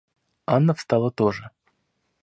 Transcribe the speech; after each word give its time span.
Анна 0.47 0.73
встала 0.73 1.11
тоже. 1.11 1.51